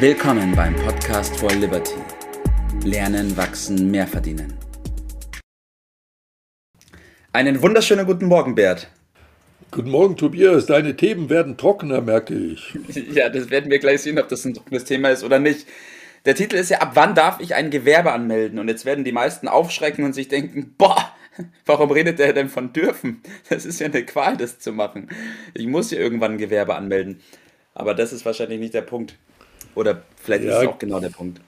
Willkommen 0.00 0.54
beim 0.54 0.76
Podcast 0.76 1.36
for 1.40 1.50
Liberty. 1.50 1.96
Lernen, 2.84 3.36
wachsen, 3.36 3.90
mehr 3.90 4.06
verdienen. 4.06 4.56
Einen 7.32 7.60
wunderschönen 7.60 8.06
guten 8.06 8.26
Morgen, 8.26 8.54
Bert. 8.54 8.88
Guten 9.72 9.90
Morgen, 9.90 10.16
Tobias. 10.16 10.66
Deine 10.66 10.94
Themen 10.94 11.28
werden 11.30 11.56
trockener, 11.56 12.00
merke 12.00 12.34
ich. 12.34 12.78
Ja, 13.12 13.28
das 13.28 13.50
werden 13.50 13.72
wir 13.72 13.80
gleich 13.80 14.02
sehen, 14.02 14.20
ob 14.20 14.28
das 14.28 14.44
ein 14.44 14.54
trockenes 14.54 14.84
Thema 14.84 15.08
ist 15.08 15.24
oder 15.24 15.40
nicht. 15.40 15.66
Der 16.26 16.36
Titel 16.36 16.54
ist 16.54 16.70
ja, 16.70 16.78
ab 16.78 16.92
wann 16.94 17.16
darf 17.16 17.40
ich 17.40 17.56
ein 17.56 17.70
Gewerbe 17.70 18.12
anmelden? 18.12 18.60
Und 18.60 18.68
jetzt 18.68 18.84
werden 18.84 19.02
die 19.02 19.10
meisten 19.10 19.48
aufschrecken 19.48 20.04
und 20.04 20.12
sich 20.12 20.28
denken, 20.28 20.76
boah, 20.78 21.12
warum 21.66 21.90
redet 21.90 22.20
der 22.20 22.32
denn 22.32 22.50
von 22.50 22.72
dürfen? 22.72 23.20
Das 23.48 23.66
ist 23.66 23.80
ja 23.80 23.88
eine 23.88 24.04
Qual, 24.04 24.36
das 24.36 24.60
zu 24.60 24.72
machen. 24.72 25.08
Ich 25.54 25.66
muss 25.66 25.90
ja 25.90 25.98
irgendwann 25.98 26.34
ein 26.34 26.38
Gewerbe 26.38 26.76
anmelden. 26.76 27.20
Aber 27.74 27.94
das 27.94 28.12
ist 28.12 28.24
wahrscheinlich 28.24 28.60
nicht 28.60 28.74
der 28.74 28.82
Punkt. 28.82 29.16
Oder 29.78 30.02
vielleicht 30.16 30.42
ja, 30.42 30.50
ist 30.50 30.62
es 30.62 30.68
auch 30.68 30.78
genau 30.78 30.98
der 30.98 31.10
Punkt. 31.10 31.40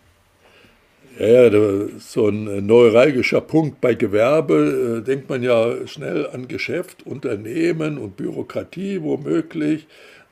Ja, 1.19 1.51
so 1.99 2.29
ein 2.29 2.65
neuralgischer 2.65 3.41
Punkt 3.41 3.81
bei 3.81 3.95
Gewerbe, 3.95 5.01
äh, 5.01 5.05
denkt 5.05 5.29
man 5.29 5.43
ja 5.43 5.85
schnell 5.89 6.29
an 6.29 6.47
Geschäft, 6.47 7.05
Unternehmen 7.05 7.99
und 7.99 8.17
Bürokratie 8.17 9.03
womöglich. 9.03 9.89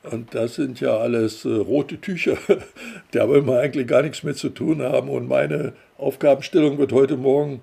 Und 0.09 0.33
das 0.33 0.55
sind 0.55 0.79
ja 0.79 0.95
alles 0.95 1.43
äh, 1.43 1.49
rote 1.49 1.99
Tücher, 1.99 2.37
da 3.11 3.27
wollen 3.27 3.45
wir 3.45 3.59
eigentlich 3.59 3.87
gar 3.87 4.01
nichts 4.01 4.23
mit 4.23 4.37
zu 4.37 4.47
tun 4.47 4.81
haben. 4.81 5.09
Und 5.09 5.27
meine 5.27 5.73
Aufgabenstellung 5.97 6.77
wird 6.77 6.93
heute 6.93 7.17
Morgen 7.17 7.59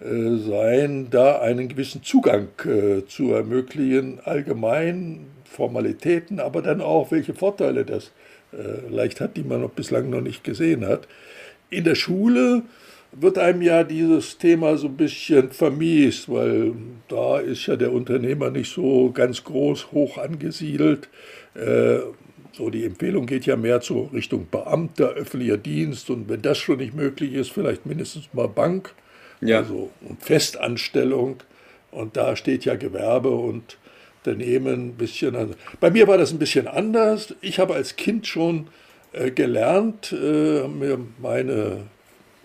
äh, 0.00 0.36
sein, 0.36 1.06
da 1.10 1.40
einen 1.40 1.66
gewissen 1.66 2.02
Zugang 2.02 2.48
äh, 2.66 3.06
zu 3.06 3.32
ermöglichen, 3.32 4.20
allgemein 4.22 5.28
Formalitäten, 5.44 6.40
aber 6.40 6.60
dann 6.60 6.82
auch, 6.82 7.10
welche 7.10 7.32
Vorteile 7.32 7.86
das 7.86 8.08
äh, 8.08 8.10
leicht 8.88 9.20
hat, 9.20 9.36
die 9.36 9.42
man 9.42 9.60
noch 9.60 9.70
bislang 9.70 10.10
noch 10.10 10.20
nicht 10.20 10.44
gesehen 10.44 10.86
hat. 10.86 11.06
In 11.70 11.84
der 11.84 11.94
Schule 11.94 12.62
wird 13.12 13.38
einem 13.38 13.62
ja 13.62 13.84
dieses 13.84 14.38
Thema 14.38 14.76
so 14.76 14.88
ein 14.88 14.96
bisschen 14.96 15.50
vermiest, 15.50 16.28
weil 16.28 16.74
da 17.08 17.38
ist 17.38 17.66
ja 17.66 17.76
der 17.76 17.92
Unternehmer 17.92 18.50
nicht 18.50 18.72
so 18.72 19.10
ganz 19.12 19.44
groß 19.44 19.92
hoch 19.92 20.18
angesiedelt. 20.18 21.08
Äh, 21.54 21.98
so 22.52 22.70
die 22.70 22.84
Empfehlung 22.84 23.26
geht 23.26 23.46
ja 23.46 23.56
mehr 23.56 23.80
zu 23.80 24.10
Richtung 24.12 24.48
Beamter, 24.50 25.10
öffentlicher 25.10 25.56
Dienst 25.56 26.10
und 26.10 26.28
wenn 26.28 26.42
das 26.42 26.58
schon 26.58 26.78
nicht 26.78 26.94
möglich 26.94 27.34
ist, 27.34 27.52
vielleicht 27.52 27.86
mindestens 27.86 28.28
mal 28.32 28.48
Bank, 28.48 28.94
ja. 29.40 29.58
also 29.58 29.90
und 30.00 30.22
Festanstellung. 30.22 31.36
Und 31.90 32.16
da 32.16 32.36
steht 32.36 32.64
ja 32.64 32.74
Gewerbe 32.74 33.30
und 33.30 33.78
Unternehmen 34.24 34.88
ein 34.88 34.94
bisschen 34.94 35.36
anders. 35.36 35.56
Bei 35.80 35.90
mir 35.90 36.06
war 36.08 36.18
das 36.18 36.32
ein 36.32 36.38
bisschen 36.38 36.66
anders. 36.66 37.34
Ich 37.40 37.58
habe 37.58 37.74
als 37.74 37.96
Kind 37.96 38.26
schon 38.26 38.68
äh, 39.12 39.30
gelernt, 39.30 40.12
äh, 40.12 40.66
mir 40.68 40.98
meine 41.18 41.86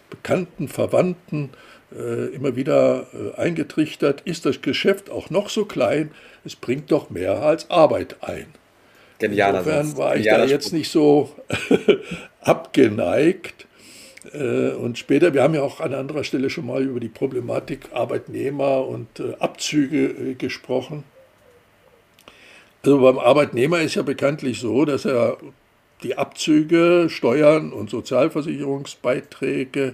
Bekannten, 0.10 0.68
Verwandten 0.68 1.50
äh, 1.96 2.28
immer 2.34 2.56
wieder 2.56 3.08
äh, 3.14 3.40
eingetrichtert, 3.40 4.22
ist 4.22 4.46
das 4.46 4.62
Geschäft 4.62 5.10
auch 5.10 5.30
noch 5.30 5.50
so 5.50 5.66
klein, 5.66 6.12
es 6.46 6.56
bringt 6.56 6.92
doch 6.92 7.10
mehr 7.10 7.42
als 7.42 7.70
Arbeit 7.70 8.18
ein. 8.22 8.48
Genialer 9.20 9.60
Insofern 9.60 9.88
Satz. 9.88 9.98
war 9.98 10.16
ich 10.18 10.24
Genialer 10.24 10.46
da 10.46 10.46
jetzt 10.46 10.68
Spruch. 10.68 10.78
nicht 10.78 10.92
so 10.92 11.36
abgeneigt. 12.42 13.68
Äh, 14.32 14.72
und 14.72 14.98
später, 14.98 15.34
wir 15.34 15.44
haben 15.44 15.54
ja 15.56 15.62
auch 15.62 15.80
an 15.80 15.94
anderer 15.94 16.24
Stelle 16.24 16.50
schon 16.50 16.66
mal 16.66 16.84
über 16.84 17.00
die 17.00 17.10
Problematik 17.10 17.90
Arbeitnehmer 17.94 18.88
und 18.88 19.20
äh, 19.20 19.36
Abzüge 19.40 20.36
gesprochen. 20.36 21.04
Also 22.86 23.00
beim 23.00 23.18
Arbeitnehmer 23.18 23.80
ist 23.80 23.96
ja 23.96 24.02
bekanntlich 24.02 24.60
so, 24.60 24.84
dass 24.84 25.06
er 25.06 25.38
die 26.04 26.18
Abzüge, 26.18 27.08
Steuern 27.10 27.72
und 27.72 27.90
Sozialversicherungsbeiträge 27.90 29.94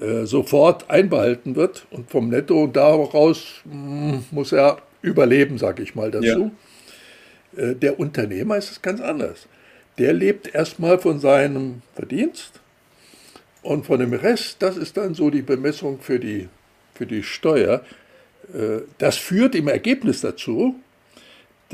äh, 0.00 0.24
sofort 0.24 0.90
einbehalten 0.90 1.54
wird 1.54 1.86
und 1.92 2.10
vom 2.10 2.28
Netto 2.28 2.66
daraus 2.66 3.60
mh, 3.64 4.12
hm, 4.12 4.24
muss 4.32 4.50
er 4.50 4.78
überleben, 5.00 5.58
sage 5.58 5.84
ich 5.84 5.94
mal 5.94 6.10
dazu. 6.10 6.50
Ja. 7.56 7.62
Äh, 7.62 7.76
der 7.76 8.00
Unternehmer 8.00 8.56
ist 8.56 8.72
es 8.72 8.82
ganz 8.82 9.00
anders. 9.00 9.46
Der 9.98 10.12
lebt 10.12 10.52
erstmal 10.52 10.98
von 10.98 11.20
seinem 11.20 11.82
Verdienst 11.94 12.58
und 13.62 13.86
von 13.86 14.00
dem 14.00 14.12
Rest, 14.12 14.56
das 14.58 14.76
ist 14.76 14.96
dann 14.96 15.14
so 15.14 15.30
die 15.30 15.42
Bemessung 15.42 16.00
für 16.00 16.18
die, 16.18 16.48
für 16.94 17.06
die 17.06 17.22
Steuer. 17.22 17.82
Äh, 18.52 18.80
das 18.98 19.18
führt 19.18 19.54
im 19.54 19.68
Ergebnis 19.68 20.20
dazu, 20.20 20.74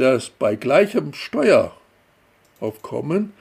dass 0.00 0.30
bei 0.30 0.56
gleichem 0.56 1.12
Steueraufkommen 1.12 3.34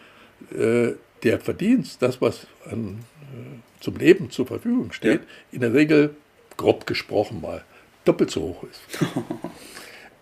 äh, 0.52 0.90
der 1.24 1.40
Verdienst, 1.40 2.02
das, 2.02 2.22
was 2.22 2.48
an, 2.70 3.06
äh, 3.22 3.60
zum 3.80 3.96
Leben 3.96 4.30
zur 4.30 4.46
Verfügung 4.46 4.92
steht, 4.92 5.22
ja. 5.22 5.28
in 5.54 5.62
der 5.62 5.74
Regel, 5.74 6.18
grob 6.58 6.86
gesprochen 6.86 7.40
mal, 7.40 7.64
doppelt 8.04 8.30
so 8.30 8.42
hoch 8.42 8.64
ist. 8.64 8.82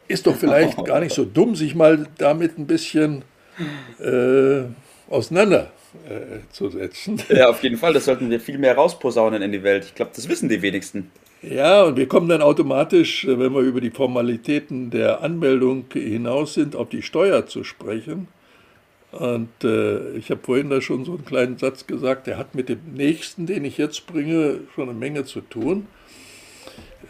ist 0.08 0.28
doch 0.28 0.36
vielleicht 0.36 0.86
gar 0.86 1.00
nicht 1.00 1.16
so 1.16 1.26
dumm, 1.26 1.56
sich 1.56 1.74
mal 1.74 2.08
damit 2.20 2.60
ein 2.60 2.68
bisschen 2.68 3.24
äh, 4.00 4.66
auseinanderzusetzen. 5.10 7.20
Ja, 7.30 7.50
auf 7.50 7.64
jeden 7.64 7.78
Fall. 7.78 7.94
Das 7.94 8.06
sollten 8.06 8.30
wir 8.30 8.40
viel 8.40 8.60
mehr 8.60 8.76
rausposaunen 8.76 9.42
in 9.42 9.52
die 9.52 9.64
Welt. 9.64 9.86
Ich 9.86 9.96
glaube, 9.96 10.12
das 10.16 10.30
wissen 10.30 10.50
die 10.50 10.62
wenigsten. 10.62 11.10
Ja, 11.42 11.84
und 11.84 11.98
wir 11.98 12.08
kommen 12.08 12.28
dann 12.30 12.42
automatisch, 12.42 13.26
äh, 13.26 13.40
wenn 13.40 13.54
wir 13.54 13.62
über 13.62 13.82
die 13.82 13.92
Formalitäten 13.92 14.90
der 14.90 15.22
Anmeldung 15.22 15.86
hinaus 15.94 16.54
sind, 16.54 16.76
auf 16.76 16.90
die 16.90 17.02
Steuer 17.02 17.46
zu 17.46 17.64
sprechen. 17.64 18.28
Und 19.12 19.50
äh, 19.64 20.12
ich 20.12 20.30
habe 20.32 20.42
vorhin 20.44 20.70
da 20.70 20.82
schon 20.82 21.06
so 21.06 21.14
einen 21.14 21.26
kleinen 21.26 21.58
Satz 21.58 21.88
gesagt, 21.88 22.28
der 22.28 22.38
hat 22.38 22.56
mit 22.56 22.70
dem 22.70 22.94
nächsten, 22.94 23.46
den 23.46 23.66
ich 23.66 23.78
jetzt 23.78 24.06
bringe, 24.08 24.62
schon 24.76 24.90
eine 24.90 24.98
Menge 24.98 25.24
zu 25.24 25.42
tun. 25.42 25.88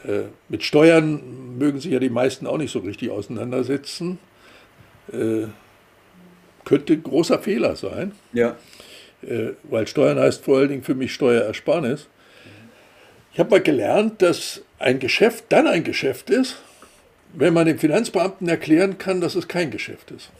Äh, 0.06 0.24
mit 0.48 0.64
Steuern 0.64 1.58
mögen 1.58 1.80
sich 1.80 1.92
ja 1.92 2.00
die 2.00 2.10
meisten 2.10 2.46
auch 2.46 2.58
nicht 2.58 2.72
so 2.72 2.80
richtig 2.80 3.10
auseinandersetzen. 3.10 4.20
Äh, 5.12 5.48
könnte 6.66 6.94
ein 6.94 7.04
großer 7.04 7.40
Fehler 7.40 7.76
sein. 7.76 8.12
Ja. 8.34 8.58
Äh, 9.22 9.54
weil 9.64 9.88
Steuern 9.88 10.20
heißt 10.20 10.44
vor 10.44 10.60
allen 10.60 10.70
Dingen 10.70 10.84
für 10.84 10.96
mich 10.96 11.14
Steuerersparnis. 11.14 12.08
Ich 13.38 13.40
habe 13.40 13.52
mal 13.52 13.62
gelernt, 13.62 14.24
dass 14.24 14.64
ein 14.80 14.98
Geschäft 14.98 15.44
dann 15.50 15.68
ein 15.68 15.84
Geschäft 15.84 16.32
ist, 16.32 16.56
wenn 17.34 17.54
man 17.54 17.68
dem 17.68 17.78
Finanzbeamten 17.78 18.50
erklären 18.50 18.98
kann, 18.98 19.22
dass 19.22 19.36
es 19.36 19.48
kein 19.48 19.70
Geschäft 19.70 20.10
ist. 20.10 20.32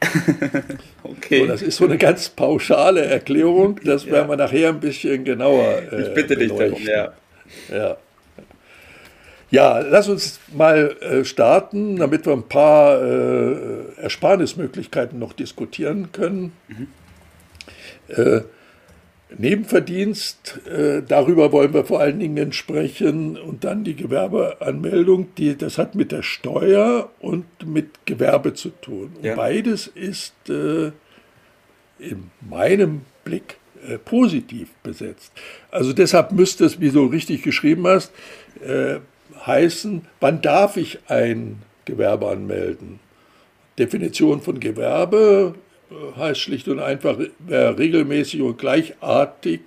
okay. 1.02 1.40
So, 1.40 1.46
das 1.46 1.60
ist 1.60 1.76
so 1.76 1.84
eine 1.84 1.98
ganz 1.98 2.30
pauschale 2.30 3.04
Erklärung, 3.04 3.78
das 3.84 4.06
ja. 4.06 4.12
werden 4.12 4.30
wir 4.30 4.36
nachher 4.38 4.70
ein 4.70 4.80
bisschen 4.80 5.22
genauer. 5.22 5.82
Äh, 5.92 6.00
ich 6.00 6.14
bitte 6.14 6.34
dich 6.34 6.50
darum, 6.50 6.80
ja. 6.80 7.12
ja. 7.70 7.98
Ja, 9.50 9.80
lass 9.80 10.08
uns 10.08 10.40
mal 10.50 10.96
äh, 11.02 11.26
starten, 11.26 11.96
damit 11.96 12.24
wir 12.24 12.32
ein 12.32 12.48
paar 12.48 13.02
äh, 13.02 14.00
Ersparnismöglichkeiten 14.00 15.18
noch 15.18 15.34
diskutieren 15.34 16.10
können. 16.10 16.54
Mhm. 16.68 18.44
Nebenverdienst, 19.36 20.60
äh, 20.66 21.02
darüber 21.06 21.52
wollen 21.52 21.74
wir 21.74 21.84
vor 21.84 22.00
allen 22.00 22.18
Dingen 22.18 22.52
sprechen 22.52 23.36
und 23.36 23.62
dann 23.62 23.84
die 23.84 23.94
Gewerbeanmeldung, 23.94 25.34
die, 25.36 25.56
das 25.56 25.76
hat 25.76 25.94
mit 25.94 26.12
der 26.12 26.22
Steuer 26.22 27.10
und 27.20 27.44
mit 27.66 28.06
Gewerbe 28.06 28.54
zu 28.54 28.70
tun. 28.70 29.12
Ja. 29.22 29.34
beides 29.34 29.86
ist 29.86 30.34
äh, 30.48 30.92
in 31.98 32.30
meinem 32.48 33.02
Blick 33.24 33.58
äh, 33.86 33.98
positiv 33.98 34.70
besetzt. 34.82 35.32
Also 35.70 35.92
deshalb 35.92 36.32
müsste 36.32 36.64
es, 36.64 36.80
wie 36.80 36.90
du 36.90 37.04
richtig 37.06 37.42
geschrieben 37.42 37.86
hast, 37.86 38.12
äh, 38.66 38.98
heißen, 39.44 40.06
wann 40.20 40.40
darf 40.40 40.76
ich 40.76 41.00
ein 41.08 41.62
Gewerbe 41.84 42.28
anmelden? 42.28 42.98
Definition 43.78 44.40
von 44.40 44.58
Gewerbe 44.58 45.54
heißt 46.16 46.40
schlicht 46.40 46.68
und 46.68 46.80
einfach, 46.80 47.18
wer 47.38 47.78
regelmäßig 47.78 48.42
und 48.42 48.58
gleichartig 48.58 49.60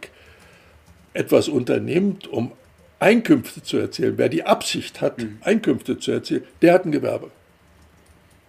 etwas 1.14 1.48
unternimmt, 1.48 2.28
um 2.28 2.52
Einkünfte 3.00 3.64
zu 3.64 3.78
erzielen, 3.78 4.18
wer 4.18 4.30
die 4.30 4.44
Absicht 4.44 5.02
hat, 5.02 5.18
mhm. 5.18 5.40
Einkünfte 5.42 5.98
zu 5.98 6.12
erzielen, 6.12 6.44
der 6.62 6.74
hat 6.74 6.86
ein 6.86 6.92
Gewerbe. 6.92 7.32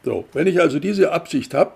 So, 0.04 0.26
wenn 0.32 0.46
ich 0.46 0.60
also 0.60 0.78
diese 0.78 1.12
Absicht 1.12 1.54
habe, 1.54 1.72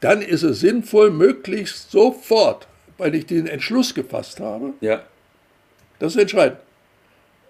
dann 0.00 0.22
ist 0.22 0.42
es 0.42 0.60
sinnvoll, 0.60 1.10
möglichst 1.10 1.90
sofort, 1.90 2.66
weil 2.98 3.14
ich 3.14 3.26
den 3.26 3.46
Entschluss 3.46 3.94
gefasst 3.94 4.40
habe, 4.40 4.72
ja. 4.80 5.02
das 5.98 6.14
ist 6.14 6.20
entscheidend, 6.20 6.58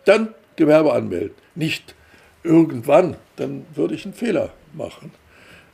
dann 0.05 0.35
Gewerbe 0.57 0.93
anmelden. 0.93 1.35
Nicht 1.55 1.95
irgendwann, 2.43 3.17
dann 3.37 3.67
würde 3.75 3.95
ich 3.95 4.05
einen 4.05 4.15
Fehler 4.15 4.53
machen. 4.73 5.13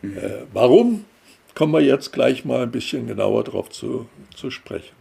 Mhm. 0.02 0.19
Äh, 0.19 0.30
warum? 0.52 1.04
Kommen 1.54 1.72
wir 1.72 1.81
jetzt 1.81 2.12
gleich 2.12 2.44
mal 2.44 2.62
ein 2.62 2.70
bisschen 2.70 3.06
genauer 3.06 3.44
darauf 3.44 3.70
zu, 3.70 4.08
zu 4.34 4.50
sprechen. 4.50 4.94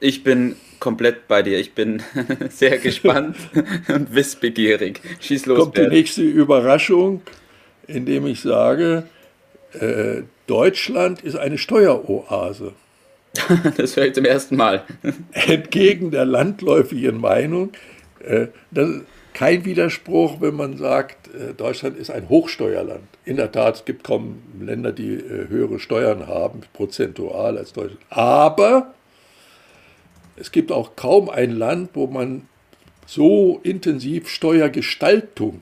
Ich 0.00 0.24
bin 0.24 0.56
komplett 0.78 1.26
bei 1.26 1.42
dir. 1.42 1.58
Ich 1.58 1.74
bin 1.74 2.02
sehr 2.50 2.78
gespannt 2.78 3.36
und 3.88 4.14
wissbegierig. 4.14 5.00
Schieß 5.20 5.46
los. 5.46 5.58
Kommt 5.58 5.74
Bert. 5.74 5.90
die 5.90 5.96
nächste 5.96 6.22
Überraschung, 6.22 7.22
indem 7.86 8.26
ich 8.26 8.40
sage, 8.40 9.04
äh, 9.72 10.22
Deutschland 10.46 11.22
ist 11.22 11.36
eine 11.36 11.58
Steueroase. 11.58 12.72
das 13.76 13.96
höre 13.96 14.06
ich 14.06 14.14
zum 14.14 14.24
ersten 14.24 14.56
Mal. 14.56 14.84
Entgegen 15.32 16.10
der 16.10 16.24
landläufigen 16.24 17.20
Meinung, 17.20 17.72
äh, 18.24 18.48
das 18.70 18.88
kein 19.36 19.66
Widerspruch, 19.66 20.40
wenn 20.40 20.54
man 20.54 20.78
sagt, 20.78 21.28
äh, 21.34 21.52
Deutschland 21.52 21.98
ist 21.98 22.10
ein 22.10 22.30
Hochsteuerland. 22.30 23.06
In 23.26 23.36
der 23.36 23.52
Tat, 23.52 23.74
es 23.74 23.84
gibt 23.84 24.02
kaum 24.02 24.42
Länder, 24.58 24.92
die 24.92 25.12
äh, 25.12 25.48
höhere 25.48 25.78
Steuern 25.78 26.26
haben, 26.26 26.62
prozentual 26.72 27.58
als 27.58 27.74
Deutschland. 27.74 28.00
Aber 28.08 28.94
es 30.36 30.52
gibt 30.52 30.72
auch 30.72 30.96
kaum 30.96 31.28
ein 31.28 31.50
Land, 31.50 31.90
wo 31.92 32.06
man 32.06 32.48
so 33.04 33.60
intensiv 33.62 34.30
Steuergestaltung 34.30 35.60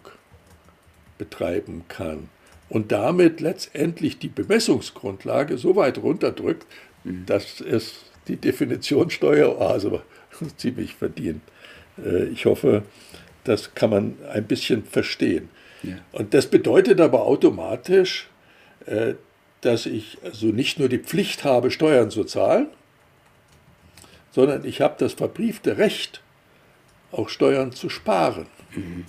betreiben 1.19 1.82
kann 1.88 2.29
und 2.69 2.93
damit 2.93 3.41
letztendlich 3.41 4.21
die 4.21 4.29
Bemessungsgrundlage 4.29 5.59
so 5.59 5.75
weit 5.75 5.99
runterdrückt, 5.99 6.65
dass 7.03 7.61
es 7.61 8.05
die 8.29 8.37
Definition 8.37 9.11
Steueroase 9.11 10.00
ziemlich 10.59 10.94
verdient. 10.94 11.43
Äh, 11.99 12.26
ich 12.26 12.47
hoffe, 12.47 12.85
das 13.44 13.75
kann 13.75 13.91
man 13.91 14.17
ein 14.32 14.44
bisschen 14.44 14.85
verstehen. 14.85 15.49
Ja. 15.82 15.96
Und 16.12 16.35
das 16.35 16.46
bedeutet 16.46 17.00
aber 17.00 17.23
automatisch, 17.23 18.29
äh, 18.87 19.14
dass 19.61 19.87
ich 19.87 20.19
also 20.23 20.46
nicht 20.46 20.79
nur 20.79 20.88
die 20.88 20.99
Pflicht 20.99 21.44
habe, 21.44 21.70
Steuern 21.70 22.11
zu 22.11 22.25
zahlen, 22.25 22.69
sondern 24.32 24.64
ich 24.64 24.81
habe 24.81 24.96
das 24.99 25.14
verbriefte 25.14 25.79
Recht, 25.79 26.23
auch 27.12 27.29
Steuern 27.29 27.73
zu 27.73 27.88
sparen. 27.88 28.46
Mhm. 28.75 29.05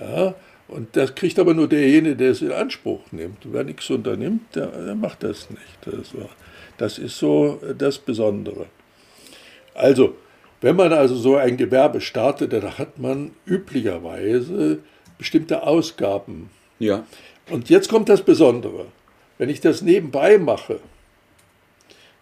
Ja, 0.00 0.34
und 0.68 0.96
das 0.96 1.14
kriegt 1.14 1.38
aber 1.38 1.54
nur 1.54 1.68
derjenige, 1.68 2.16
der 2.16 2.30
es 2.30 2.42
in 2.42 2.52
Anspruch 2.52 3.00
nimmt. 3.12 3.38
Wer 3.44 3.64
nichts 3.64 3.88
unternimmt, 3.90 4.54
der, 4.54 4.66
der 4.66 4.94
macht 4.94 5.22
das 5.22 5.48
nicht. 5.50 5.78
Das, 5.84 6.14
das 6.76 6.98
ist 6.98 7.18
so 7.18 7.60
das 7.76 7.98
Besondere. 7.98 8.66
Also, 9.74 10.16
wenn 10.60 10.76
man 10.76 10.92
also 10.92 11.14
so 11.14 11.36
ein 11.36 11.56
Gewerbe 11.56 12.00
startet, 12.00 12.52
dann 12.52 12.78
hat 12.78 12.98
man 12.98 13.32
üblicherweise 13.44 14.78
bestimmte 15.18 15.62
Ausgaben. 15.62 16.50
Ja. 16.78 17.04
Und 17.50 17.70
jetzt 17.70 17.88
kommt 17.88 18.08
das 18.08 18.22
Besondere. 18.22 18.86
Wenn 19.38 19.48
ich 19.48 19.60
das 19.60 19.82
nebenbei 19.82 20.38
mache, 20.38 20.80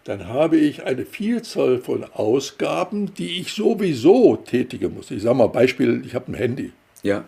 dann 0.03 0.27
habe 0.27 0.57
ich 0.57 0.83
eine 0.83 1.05
Vielzahl 1.05 1.79
von 1.79 2.03
Ausgaben, 2.03 3.13
die 3.15 3.39
ich 3.39 3.53
sowieso 3.53 4.35
tätigen 4.35 4.93
muss. 4.93 5.09
Ich 5.09 5.23
sage 5.23 5.35
mal 5.35 5.47
Beispiel, 5.47 6.03
ich 6.05 6.13
habe 6.13 6.31
ein 6.31 6.35
Handy. 6.35 6.71
Ja. 7.01 7.25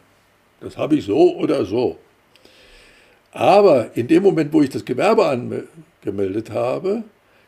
Das 0.60 0.78
habe 0.78 0.96
ich 0.96 1.06
so 1.06 1.36
oder 1.38 1.66
so. 1.66 1.98
Aber 3.32 3.96
in 3.96 4.08
dem 4.08 4.24
Moment, 4.24 4.54
wo 4.54 4.62
ich 4.62 4.70
das 4.70 4.86
Gewerbe 4.86 5.26
angemeldet 5.26 6.52
habe, 6.52 7.04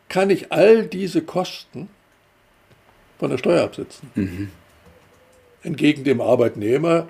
kann 0.07 0.29
ich 0.29 0.51
all 0.51 0.85
diese 0.85 1.21
Kosten 1.21 1.89
von 3.19 3.29
der 3.29 3.37
Steuer 3.37 3.63
absetzen. 3.63 4.09
Mhm. 4.15 4.49
Entgegen 5.61 6.03
dem 6.05 6.21
Arbeitnehmer, 6.21 7.07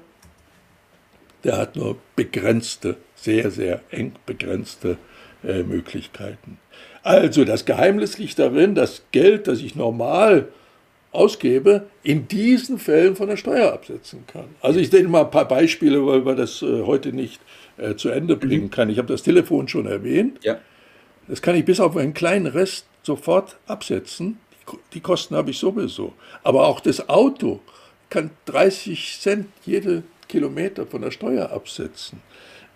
der 1.43 1.57
hat 1.57 1.75
nur 1.75 1.97
begrenzte, 2.15 2.97
sehr, 3.15 3.51
sehr 3.51 3.81
eng 3.91 4.13
begrenzte 4.25 4.97
äh, 5.43 5.63
Möglichkeiten. 5.63 6.57
Also 7.03 7.45
das 7.45 7.65
Geheimnis 7.65 8.17
liegt 8.17 8.39
darin, 8.39 8.75
das 8.75 9.03
Geld, 9.11 9.47
das 9.47 9.61
ich 9.61 9.75
normal 9.75 10.49
ausgebe, 11.11 11.87
in 12.03 12.27
diesen 12.27 12.77
Fällen 12.77 13.15
von 13.15 13.29
der 13.29 13.37
Steuer 13.37 13.73
absetzen 13.73 14.25
kann. 14.27 14.45
Also 14.61 14.79
ich 14.79 14.91
nenne 14.91 15.07
mal 15.07 15.25
ein 15.25 15.31
paar 15.31 15.47
Beispiele, 15.47 16.05
weil 16.05 16.25
wir 16.25 16.35
das 16.35 16.61
äh, 16.61 16.83
heute 16.83 17.13
nicht 17.13 17.39
äh, 17.77 17.95
zu 17.95 18.09
Ende 18.09 18.35
mhm. 18.35 18.39
bringen 18.39 18.65
mhm. 18.65 18.71
kann. 18.71 18.89
Ich 18.89 18.97
habe 18.97 19.07
das 19.07 19.23
Telefon 19.23 19.67
schon 19.67 19.85
erwähnt. 19.85 20.39
Ja. 20.43 20.59
Das 21.27 21.41
kann 21.41 21.55
ich 21.55 21.65
bis 21.65 21.79
auf 21.79 21.95
einen 21.95 22.13
kleinen 22.13 22.47
Rest 22.47 22.85
sofort 23.03 23.57
absetzen. 23.67 24.37
Die, 24.93 24.99
Kosten 24.99 25.35
habe 25.35 25.51
ich 25.51 25.57
sowieso. 25.57 26.13
Aber 26.43 26.67
auch 26.67 26.79
das 26.79 27.09
Auto 27.09 27.59
kann 28.09 28.31
30 28.45 29.19
Cent 29.19 29.47
jede 29.65 30.03
Kilometer 30.27 30.85
von 30.85 31.01
der 31.01 31.11
Steuer 31.11 31.51
absetzen. 31.51 32.21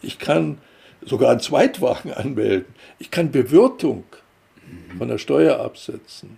Ich 0.01 0.19
kann 0.19 0.59
sogar 1.01 1.31
einen 1.31 1.39
Zweitwagen 1.39 2.13
anmelden. 2.13 2.73
Ich 2.99 3.11
kann 3.11 3.31
Bewirtung 3.31 4.03
von 4.97 5.07
der 5.07 5.17
Steuer 5.17 5.59
absetzen. 5.59 6.37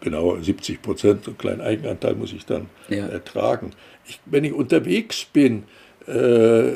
Genau 0.00 0.38
70 0.38 0.82
Prozent, 0.82 1.26
einen 1.26 1.38
kleinen 1.38 1.60
Eigenanteil 1.60 2.14
muss 2.14 2.32
ich 2.32 2.44
dann 2.44 2.68
ja. 2.88 3.06
ertragen. 3.06 3.70
Ich, 4.06 4.20
wenn 4.26 4.44
ich 4.44 4.52
unterwegs 4.52 5.24
bin, 5.24 5.64
äh, 6.06 6.72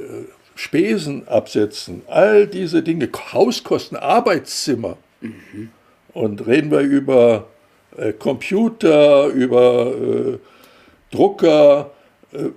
Spesen 0.54 1.28
absetzen, 1.28 2.02
all 2.06 2.46
diese 2.46 2.82
Dinge, 2.82 3.08
Hauskosten, 3.32 3.96
Arbeitszimmer. 3.96 4.98
Mhm. 5.20 5.70
Und 6.12 6.46
reden 6.46 6.70
wir 6.70 6.80
über 6.80 7.46
äh, 7.96 8.12
Computer, 8.12 9.26
über 9.26 9.94
äh, 9.94 10.38
Drucker, 11.10 11.90
äh, 12.32 12.50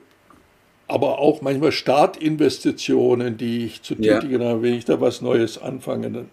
aber 0.88 1.20
auch 1.20 1.42
manchmal 1.42 1.72
Startinvestitionen, 1.72 3.38
die 3.38 3.66
ich 3.66 3.82
zu 3.82 3.96
tätigen 3.96 4.42
ja. 4.42 4.50
habe, 4.50 4.62
wenn 4.62 4.74
ich 4.74 4.86
da 4.86 5.02
was 5.02 5.22
Neues 5.22 5.58
anfange. 5.58 6.12
Dann, 6.12 6.30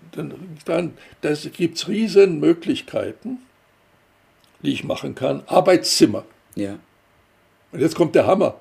dann, 0.64 0.94
dann 1.20 1.38
gibt 1.56 1.79
es 1.79 1.88
riesen 1.88 2.41
Möglichkeiten, 2.41 3.38
die 4.62 4.73
ich 4.73 4.85
machen 4.85 5.14
kann. 5.14 5.43
Arbeitszimmer. 5.47 6.25
Ja. 6.56 6.79
Und 7.73 7.81
jetzt 7.81 7.94
kommt 7.94 8.14
der 8.14 8.26
Hammer. 8.26 8.56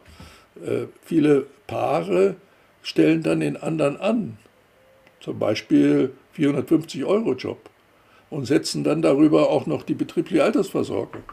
Äh, 0.64 0.86
viele 1.04 1.48
Paare 1.68 2.36
stellen 2.82 3.24
dann 3.24 3.40
den 3.40 3.58
anderen 3.58 3.98
an. 3.98 4.38
Zum 5.20 5.38
Beispiel 5.38 6.14
450 6.34 7.04
Euro 7.04 7.34
Job. 7.34 7.70
Und 8.30 8.46
setzen 8.46 8.84
dann 8.84 9.02
darüber 9.02 9.50
auch 9.50 9.66
noch 9.66 9.84
die 9.84 9.96
betriebliche 9.96 10.44
Altersversorgung 10.44 11.24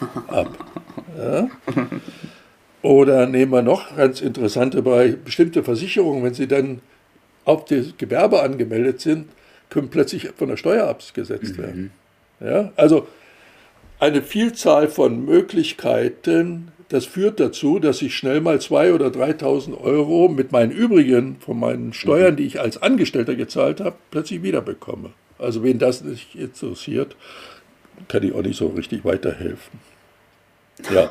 ab. 0.26 0.56
Ja? 1.16 1.48
Oder 2.82 3.26
nehmen 3.26 3.52
wir 3.52 3.62
noch 3.62 3.96
ganz 3.96 4.20
interessante 4.20 4.82
bei 4.82 5.16
bestimmte 5.24 5.62
Versicherungen, 5.62 6.24
wenn 6.24 6.34
sie 6.34 6.48
dann 6.48 6.80
auf 7.44 7.64
das 7.66 7.96
Gewerbe 7.98 8.42
angemeldet 8.42 9.00
sind, 9.00 9.28
können 9.68 9.88
plötzlich 9.88 10.30
von 10.36 10.48
der 10.48 10.56
Steuer 10.56 10.88
abgesetzt 10.88 11.56
mhm. 11.56 11.62
werden. 11.62 11.90
Ja? 12.40 12.72
Also 12.76 13.06
eine 13.98 14.22
Vielzahl 14.22 14.88
von 14.88 15.24
Möglichkeiten, 15.24 16.72
das 16.88 17.04
führt 17.04 17.38
dazu, 17.38 17.78
dass 17.78 18.02
ich 18.02 18.16
schnell 18.16 18.40
mal 18.40 18.56
2.000 18.56 18.94
oder 18.94 19.06
3.000 19.08 19.78
Euro 19.80 20.28
mit 20.28 20.50
meinen 20.52 20.72
übrigen, 20.72 21.36
von 21.38 21.58
meinen 21.60 21.92
Steuern, 21.92 22.32
mhm. 22.32 22.36
die 22.38 22.46
ich 22.46 22.60
als 22.60 22.82
Angestellter 22.82 23.36
gezahlt 23.36 23.80
habe, 23.80 23.96
plötzlich 24.10 24.42
wiederbekomme. 24.42 25.10
Also 25.40 25.62
wen 25.62 25.78
das 25.78 26.02
nicht 26.02 26.34
interessiert, 26.34 27.16
kann 28.08 28.22
ich 28.22 28.32
auch 28.32 28.42
nicht 28.42 28.56
so 28.56 28.68
richtig 28.68 29.04
weiterhelfen. 29.04 29.80
Ja. 30.92 31.10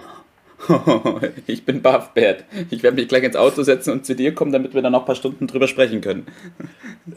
ich 1.48 1.64
bin 1.64 1.82
baff, 1.82 2.14
Bert. 2.14 2.44
Ich 2.70 2.84
werde 2.84 2.98
mich 2.98 3.08
gleich 3.08 3.24
ins 3.24 3.38
Auto 3.38 3.64
setzen 3.64 3.92
und 3.92 4.06
zu 4.06 4.16
dir 4.16 4.36
kommen, 4.36 4.52
damit 4.52 4.74
wir 4.74 4.82
dann 4.82 4.92
noch 4.92 5.02
ein 5.02 5.06
paar 5.06 5.16
Stunden 5.16 5.48
drüber 5.48 5.68
sprechen 5.68 6.02
können. 6.02 6.26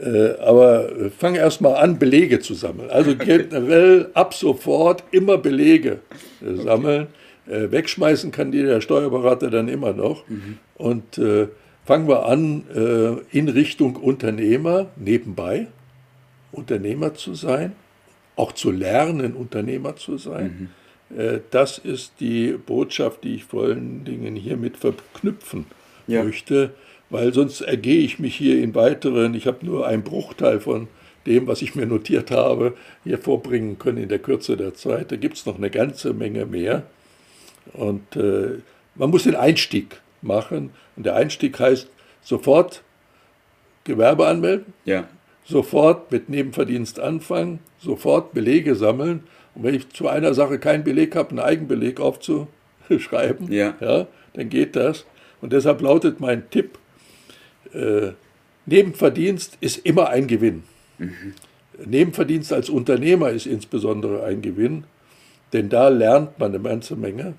Äh, 0.00 0.38
aber 0.40 0.88
fang 1.18 1.34
erst 1.34 1.60
mal 1.60 1.74
an, 1.74 1.98
Belege 1.98 2.40
zu 2.40 2.54
sammeln. 2.54 2.88
Also 2.88 3.14
generell 3.18 4.08
ab 4.14 4.32
sofort 4.32 5.04
immer 5.10 5.36
Belege 5.36 5.98
äh, 6.40 6.54
sammeln. 6.54 7.08
Okay. 7.46 7.64
Äh, 7.64 7.72
wegschmeißen 7.72 8.32
kann 8.32 8.52
die 8.52 8.62
der 8.62 8.80
Steuerberater 8.80 9.50
dann 9.50 9.68
immer 9.68 9.92
noch. 9.92 10.26
Mhm. 10.28 10.58
Und 10.76 11.18
äh, 11.18 11.48
fangen 11.84 12.08
wir 12.08 12.24
an 12.24 12.64
äh, 12.74 13.36
in 13.36 13.48
Richtung 13.48 13.96
Unternehmer 13.96 14.86
nebenbei, 14.96 15.66
Unternehmer 16.52 17.14
zu 17.14 17.34
sein, 17.34 17.72
auch 18.36 18.52
zu 18.52 18.70
lernen, 18.70 19.34
Unternehmer 19.34 19.96
zu 19.96 20.18
sein. 20.18 20.44
Mhm 20.58 20.68
äh, 21.16 21.40
das 21.50 21.78
ist 21.78 22.14
die 22.20 22.52
Botschaft, 22.52 23.24
die 23.24 23.36
ich 23.36 23.44
vor 23.44 23.64
allen 23.64 24.04
Dingen 24.04 24.36
hiermit 24.36 24.76
verknüpfen 24.76 25.66
ja. 26.06 26.22
möchte, 26.22 26.70
weil 27.10 27.32
sonst 27.34 27.60
ergehe 27.60 28.00
ich 28.00 28.18
mich 28.18 28.36
hier 28.36 28.62
in 28.62 28.74
weiteren, 28.74 29.34
ich 29.34 29.46
habe 29.46 29.64
nur 29.64 29.86
einen 29.86 30.02
Bruchteil 30.02 30.60
von 30.60 30.88
dem, 31.26 31.46
was 31.46 31.62
ich 31.62 31.74
mir 31.74 31.86
notiert 31.86 32.30
habe, 32.30 32.74
hier 33.04 33.18
vorbringen 33.18 33.78
können 33.78 33.98
in 33.98 34.08
der 34.08 34.18
Kürze 34.18 34.56
der 34.56 34.74
Zeit. 34.74 35.12
Da 35.12 35.16
gibt 35.16 35.36
es 35.36 35.46
noch 35.46 35.56
eine 35.56 35.70
ganze 35.70 36.14
Menge 36.14 36.46
mehr. 36.46 36.84
Und 37.74 38.16
äh, 38.16 38.58
man 38.96 39.10
muss 39.10 39.22
den 39.22 39.36
Einstieg 39.36 40.00
machen. 40.20 40.70
Und 40.96 41.06
der 41.06 41.14
Einstieg 41.14 41.60
heißt 41.60 41.88
sofort 42.22 42.82
Gewerbe 43.84 44.26
anmelden, 44.26 44.72
ja. 44.84 45.06
Sofort 45.44 46.12
mit 46.12 46.28
Nebenverdienst 46.28 47.00
anfangen, 47.00 47.60
sofort 47.78 48.32
Belege 48.32 48.74
sammeln 48.74 49.24
und 49.54 49.64
wenn 49.64 49.74
ich 49.74 49.88
zu 49.90 50.08
einer 50.08 50.34
Sache 50.34 50.58
keinen 50.58 50.84
Beleg 50.84 51.14
habe, 51.16 51.30
einen 51.30 51.40
Eigenbeleg 51.40 52.00
aufzuschreiben, 52.00 53.50
ja. 53.52 53.74
Ja, 53.80 54.06
dann 54.34 54.48
geht 54.48 54.76
das. 54.76 55.04
Und 55.40 55.52
deshalb 55.52 55.80
lautet 55.80 56.20
mein 56.20 56.48
Tipp, 56.50 56.78
äh, 57.72 58.12
Nebenverdienst 58.64 59.58
ist 59.60 59.84
immer 59.84 60.08
ein 60.10 60.28
Gewinn. 60.28 60.62
Mhm. 60.98 61.34
Nebenverdienst 61.84 62.52
als 62.52 62.70
Unternehmer 62.70 63.30
ist 63.30 63.46
insbesondere 63.46 64.24
ein 64.24 64.40
Gewinn, 64.40 64.84
denn 65.52 65.68
da 65.68 65.88
lernt 65.88 66.38
man 66.38 66.54
eine 66.54 66.62
ganze 66.62 66.94
Menge, 66.94 67.34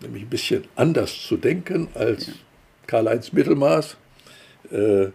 nämlich 0.00 0.22
ein 0.22 0.28
bisschen 0.28 0.64
anders 0.76 1.26
zu 1.26 1.36
denken 1.36 1.88
als 1.94 2.28
ja. 2.28 2.32
Karl-Heinz 2.86 3.32
Mittelmaß. 3.32 3.96
Äh, 4.70 5.06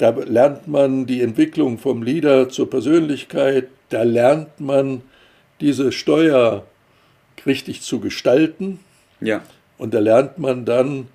Da 0.00 0.08
lernt 0.08 0.66
man 0.66 1.04
die 1.04 1.20
Entwicklung 1.20 1.76
vom 1.76 2.02
Leader 2.02 2.48
zur 2.48 2.70
Persönlichkeit, 2.70 3.68
da 3.90 4.02
lernt 4.02 4.58
man 4.58 5.02
diese 5.60 5.92
Steuer 5.92 6.64
richtig 7.44 7.82
zu 7.82 8.00
gestalten. 8.00 8.80
Ja. 9.20 9.42
Und 9.76 9.92
da 9.92 9.98
lernt 9.98 10.38
man 10.38 10.64
dann 10.64 11.08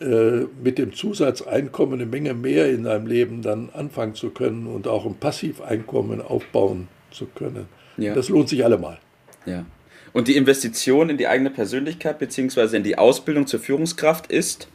äh, 0.00 0.46
mit 0.60 0.78
dem 0.78 0.92
Zusatzeinkommen 0.92 2.00
eine 2.00 2.06
Menge 2.06 2.34
mehr 2.34 2.68
in 2.68 2.82
seinem 2.82 3.06
Leben 3.06 3.42
dann 3.42 3.68
anfangen 3.74 4.16
zu 4.16 4.30
können 4.30 4.66
und 4.66 4.88
auch 4.88 5.06
ein 5.06 5.14
Passiveinkommen 5.14 6.20
aufbauen 6.20 6.88
zu 7.12 7.26
können. 7.26 7.66
Ja. 7.96 8.12
Das 8.12 8.28
lohnt 8.28 8.48
sich 8.48 8.64
allemal. 8.64 8.98
Ja. 9.46 9.64
Und 10.12 10.26
die 10.26 10.34
Investition 10.34 11.10
in 11.10 11.16
die 11.16 11.28
eigene 11.28 11.50
Persönlichkeit 11.50 12.18
bzw. 12.18 12.76
in 12.76 12.82
die 12.82 12.98
Ausbildung 12.98 13.46
zur 13.46 13.60
Führungskraft 13.60 14.32
ist? 14.32 14.66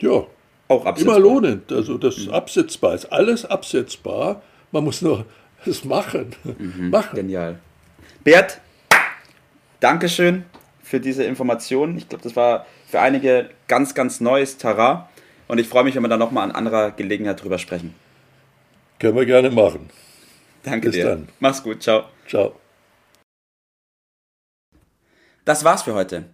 Ja, 0.00 0.26
auch 0.68 0.86
absetzbar. 0.86 1.16
immer 1.16 1.24
lohnend. 1.24 1.72
Also 1.72 1.98
das 1.98 2.16
ist 2.18 2.28
mhm. 2.28 2.34
absetzbar, 2.34 2.94
ist 2.94 3.06
alles 3.06 3.44
absetzbar. 3.44 4.42
Man 4.72 4.84
muss 4.84 5.02
nur 5.02 5.26
es 5.66 5.84
machen. 5.84 6.34
Mhm. 6.44 6.90
machen. 6.90 7.16
Genial. 7.16 7.58
Bert, 8.22 8.60
Dankeschön 9.80 10.44
für 10.82 11.00
diese 11.00 11.24
Informationen. 11.24 11.98
Ich 11.98 12.08
glaube, 12.08 12.24
das 12.24 12.36
war 12.36 12.66
für 12.86 13.00
einige 13.00 13.50
ganz, 13.68 13.94
ganz 13.94 14.20
neues 14.20 14.56
Terrain. 14.56 15.04
Und 15.46 15.58
ich 15.58 15.68
freue 15.68 15.84
mich, 15.84 15.94
wenn 15.94 16.02
wir 16.02 16.08
da 16.08 16.16
nochmal 16.16 16.44
an 16.44 16.52
anderer 16.52 16.90
Gelegenheit 16.90 17.42
drüber 17.42 17.58
sprechen. 17.58 17.94
Können 18.98 19.16
wir 19.16 19.26
gerne 19.26 19.50
machen. 19.50 19.90
Danke 20.62 20.88
Bis 20.88 20.96
dir. 20.96 21.04
Dann. 21.04 21.28
Mach's 21.40 21.62
gut. 21.62 21.82
Ciao. 21.82 22.04
Ciao. 22.26 22.58
Das 25.44 25.64
war's 25.64 25.82
für 25.82 25.94
heute. 25.94 26.33